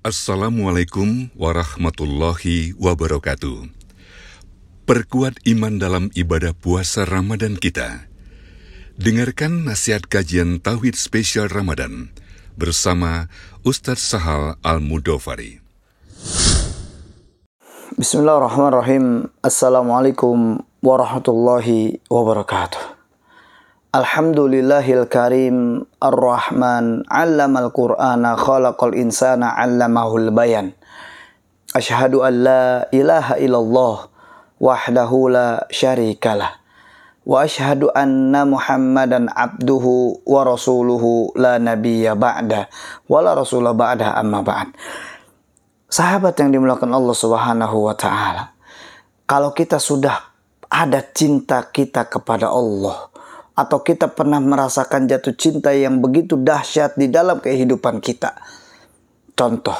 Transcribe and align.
Assalamualaikum 0.00 1.28
warahmatullahi 1.36 2.72
wabarakatuh. 2.80 3.68
Perkuat 4.88 5.36
iman 5.44 5.76
dalam 5.76 6.08
ibadah 6.16 6.56
puasa 6.56 7.04
Ramadan 7.04 7.60
kita. 7.60 8.08
Dengarkan 8.96 9.68
nasihat 9.68 10.08
kajian 10.08 10.56
Tauhid 10.64 10.96
Spesial 10.96 11.52
Ramadan 11.52 12.16
bersama 12.56 13.28
Ustadz 13.60 14.00
Sahal 14.00 14.56
Al-Mudofari. 14.64 15.60
Bismillahirrahmanirrahim. 18.00 19.28
Assalamualaikum 19.44 20.64
warahmatullahi 20.80 22.00
wabarakatuh. 22.08 22.89
Alhamdulillahil 23.90 25.10
karim 25.10 25.82
ar-rahman 25.98 27.02
allamal 27.10 27.74
qur'ana 27.74 28.38
khalaqal 28.38 28.94
insana 28.94 29.50
allamahul 29.58 30.30
bayan. 30.30 30.78
Ashhadu 31.74 32.22
an 32.22 32.34
la 32.38 32.86
ilaha 32.94 33.34
illallah 33.42 34.06
wahdahu 34.62 35.34
la 35.34 35.66
syarikalah 35.74 36.62
wa 37.26 37.42
ashhadu 37.42 37.90
anna 37.90 38.46
muhammadan 38.46 39.26
abduhu 39.26 40.22
wa 40.22 40.46
rasuluhu 40.46 41.34
la 41.34 41.58
nabiyya 41.58 42.14
ba'da 42.14 42.70
wa 43.10 43.18
la 43.26 43.34
rasula 43.34 43.74
ba'da 43.74 44.14
amma 44.14 44.46
ba'd. 44.46 44.70
Sahabat 45.90 46.38
yang 46.38 46.54
dimuliakan 46.54 46.94
Allah 46.94 47.16
Subhanahu 47.18 47.90
wa 47.90 47.98
taala 47.98 48.54
kalau 49.26 49.50
kita 49.50 49.82
sudah 49.82 50.30
ada 50.70 51.02
cinta 51.10 51.66
kita 51.74 52.06
kepada 52.06 52.54
Allah 52.54 53.09
atau 53.60 53.84
kita 53.84 54.08
pernah 54.08 54.40
merasakan 54.40 55.04
jatuh 55.04 55.36
cinta 55.36 55.68
yang 55.76 56.00
begitu 56.00 56.40
dahsyat 56.40 56.96
di 56.96 57.12
dalam 57.12 57.44
kehidupan 57.44 58.00
kita. 58.00 58.32
Contoh, 59.36 59.76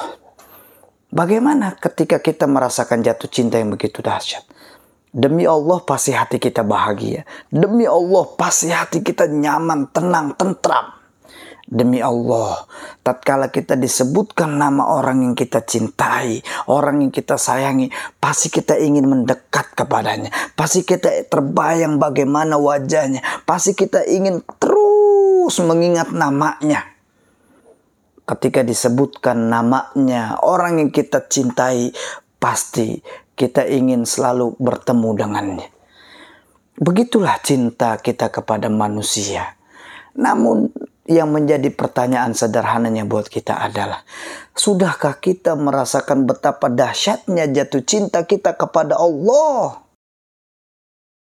bagaimana 1.09 1.73
ketika 1.81 2.21
kita 2.21 2.45
merasakan 2.45 3.01
jatuh 3.01 3.25
cinta 3.25 3.57
yang 3.57 3.73
begitu 3.73 4.05
dahsyat? 4.05 4.45
Demi 5.11 5.43
Allah 5.43 5.81
pasti 5.81 6.13
hati 6.13 6.37
kita 6.37 6.61
bahagia. 6.63 7.25
Demi 7.49 7.83
Allah 7.83 8.23
pasti 8.37 8.71
hati 8.71 9.03
kita 9.03 9.27
nyaman, 9.27 9.89
tenang, 9.91 10.37
tentram. 10.37 11.00
Demi 11.71 12.03
Allah, 12.03 12.67
tatkala 12.99 13.47
kita 13.47 13.79
disebutkan 13.79 14.59
nama 14.59 14.91
orang 14.91 15.23
yang 15.23 15.39
kita 15.39 15.63
cintai, 15.63 16.43
orang 16.67 16.99
yang 16.99 17.15
kita 17.15 17.39
sayangi, 17.39 17.87
pasti 18.19 18.51
kita 18.51 18.75
ingin 18.75 19.07
mendekat 19.07 19.71
kepadanya. 19.71 20.35
Pasti 20.59 20.83
kita 20.83 21.31
terbayang 21.31 21.95
bagaimana 21.95 22.59
wajahnya. 22.59 23.23
Pasti 23.47 23.71
kita 23.71 24.03
ingin 24.03 24.43
terus 24.59 25.55
mengingat 25.63 26.11
namanya. 26.11 26.91
Ketika 28.27 28.67
disebutkan 28.67 29.47
namanya, 29.47 30.43
orang 30.43 30.75
yang 30.75 30.91
kita 30.91 31.23
cintai, 31.23 31.95
pasti 32.35 32.99
kita 33.39 33.63
ingin 33.63 34.03
selalu 34.03 34.59
bertemu 34.59 35.09
dengannya. 35.15 35.67
Begitulah 36.75 37.39
cinta 37.39 37.95
kita 37.95 38.27
kepada 38.27 38.67
manusia. 38.67 39.55
Namun 40.19 40.67
yang 41.11 41.35
menjadi 41.35 41.67
pertanyaan 41.75 42.31
sederhananya 42.31 43.03
buat 43.03 43.27
kita 43.27 43.59
adalah, 43.59 44.07
sudahkah 44.55 45.19
kita 45.19 45.59
merasakan 45.59 46.23
betapa 46.23 46.71
dahsyatnya 46.71 47.51
jatuh 47.51 47.83
cinta 47.83 48.23
kita 48.23 48.55
kepada 48.55 48.95
Allah? 48.95 49.83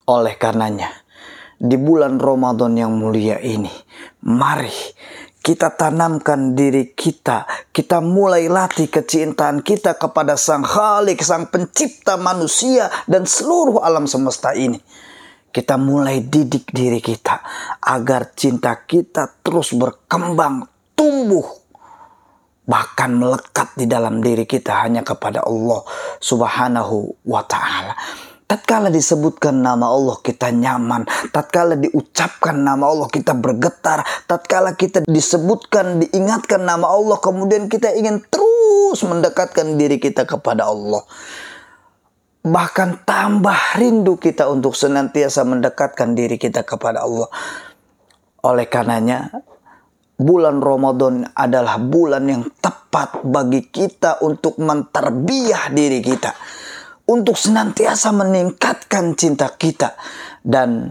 Oleh 0.05 0.37
karenanya, 0.37 0.93
di 1.57 1.77
bulan 1.81 2.21
Ramadan 2.21 2.77
yang 2.77 2.93
mulia 2.93 3.41
ini, 3.41 3.73
mari 4.21 4.73
kita 5.41 5.73
tanamkan 5.73 6.53
diri 6.53 6.93
kita, 6.93 7.49
kita 7.73 7.97
mulai 8.05 8.45
latih 8.45 8.85
kecintaan 8.85 9.65
kita 9.65 9.97
kepada 9.97 10.37
Sang 10.37 10.61
Khalik, 10.61 11.17
Sang 11.25 11.49
Pencipta 11.49 12.21
manusia 12.21 12.93
dan 13.09 13.25
seluruh 13.25 13.81
alam 13.81 14.05
semesta 14.05 14.53
ini 14.53 14.77
kita 15.51 15.75
mulai 15.75 16.23
didik 16.23 16.71
diri 16.71 17.03
kita 17.03 17.43
agar 17.81 18.37
cinta 18.37 18.77
kita 18.85 19.41
terus 19.41 19.73
berkembang, 19.73 20.69
tumbuh, 20.93 21.43
bahkan 22.69 23.17
melekat 23.17 23.73
di 23.73 23.89
dalam 23.89 24.21
diri 24.21 24.45
kita 24.45 24.85
hanya 24.85 25.01
kepada 25.01 25.41
Allah 25.41 25.81
Subhanahu 26.21 27.25
wa 27.25 27.41
Ta'ala. 27.41 27.97
Tatkala 28.45 28.91
disebutkan 28.91 29.63
nama 29.63 29.87
Allah 29.87 30.19
kita 30.19 30.51
nyaman, 30.51 31.07
tatkala 31.31 31.79
diucapkan 31.79 32.51
nama 32.51 32.83
Allah 32.83 33.07
kita 33.07 33.31
bergetar, 33.31 34.03
tatkala 34.27 34.75
kita 34.75 35.07
disebutkan 35.07 36.03
diingatkan 36.03 36.59
nama 36.59 36.83
Allah 36.83 37.15
kemudian 37.23 37.71
kita 37.71 37.95
ingin 37.95 38.19
terus 38.27 38.99
mendekatkan 39.07 39.79
diri 39.79 40.03
kita 40.03 40.27
kepada 40.27 40.67
Allah 40.67 40.99
bahkan 42.41 42.97
tambah 43.05 43.77
rindu 43.77 44.17
kita 44.17 44.49
untuk 44.49 44.73
senantiasa 44.73 45.45
mendekatkan 45.45 46.17
diri 46.17 46.41
kita 46.41 46.65
kepada 46.65 47.05
Allah. 47.05 47.29
Oleh 48.41 48.65
karenanya, 48.65 49.29
bulan 50.17 50.61
Ramadan 50.61 51.29
adalah 51.33 51.77
bulan 51.77 52.25
yang 52.25 52.43
tepat 52.57 53.21
bagi 53.25 53.69
kita 53.69 54.21
untuk 54.25 54.57
menterbiah 54.57 55.69
diri 55.69 56.01
kita. 56.01 56.33
Untuk 57.09 57.37
senantiasa 57.37 58.09
meningkatkan 58.13 59.13
cinta 59.17 59.53
kita. 59.53 59.97
Dan 60.41 60.89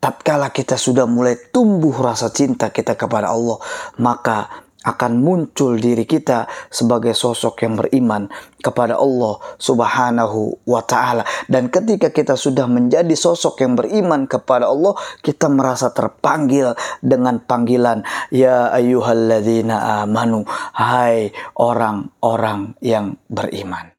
tatkala 0.00 0.50
kita 0.50 0.74
sudah 0.80 1.04
mulai 1.04 1.52
tumbuh 1.52 1.92
rasa 1.92 2.32
cinta 2.32 2.72
kita 2.72 2.96
kepada 2.96 3.30
Allah, 3.30 3.60
maka 4.00 4.66
akan 4.80 5.20
muncul 5.20 5.76
diri 5.76 6.08
kita 6.08 6.48
sebagai 6.72 7.12
sosok 7.12 7.64
yang 7.64 7.76
beriman 7.76 8.32
kepada 8.64 8.96
Allah 8.96 9.36
Subhanahu 9.60 10.64
wa 10.64 10.80
taala. 10.80 11.24
Dan 11.48 11.68
ketika 11.68 12.08
kita 12.08 12.36
sudah 12.36 12.64
menjadi 12.64 13.12
sosok 13.12 13.60
yang 13.60 13.76
beriman 13.76 14.24
kepada 14.24 14.72
Allah 14.72 14.96
kita 15.20 15.52
merasa 15.52 15.92
terpanggil 15.92 16.72
dengan 17.04 17.44
panggilan 17.44 18.04
ya 18.32 18.72
ayyuhalladzina 18.72 20.04
amanu 20.04 20.48
hai 20.76 21.32
orang-orang 21.60 22.76
yang 22.80 23.20
beriman. 23.28 23.92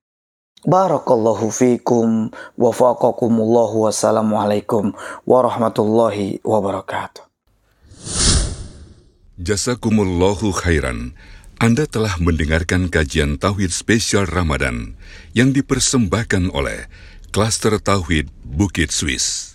Barakallahu 0.61 1.49
fikum 1.49 2.29
wa 2.57 2.69
faqakumullahu 2.69 3.89
wassalamualaikum 3.89 4.93
warahmatullahi 5.25 6.37
wabarakatuh 6.45 7.30
Jazakumullahu 9.41 10.53
khairan. 10.53 11.18
Anda 11.57 11.90
telah 11.90 12.22
mendengarkan 12.22 12.94
kajian 12.94 13.41
Tauhid 13.41 13.74
spesial 13.74 14.29
Ramadan 14.29 14.94
yang 15.34 15.50
dipersembahkan 15.50 16.53
oleh 16.53 16.85
Klaster 17.34 17.81
Tauhid 17.81 18.29
Bukit 18.46 18.94
Swiss. 18.94 19.50